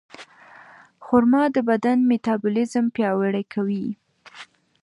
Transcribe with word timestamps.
خرما 1.05 1.43
د 1.55 1.57
بدن 1.69 1.97
میتابولیزم 2.09 2.85
پیاوړی 2.95 3.43
کوي. 3.53 3.87